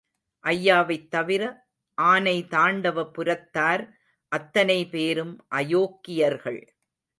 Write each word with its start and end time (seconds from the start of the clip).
ஐயாவைத் 0.43 1.07
தவிர 1.07 1.43
ஆனைதாண்டவ 2.01 3.11
புரத்தார் 3.11 3.83
அத்தனை 4.31 4.89
பேரும் 4.89 5.45
அயோக்கியர்கள். 5.47 6.61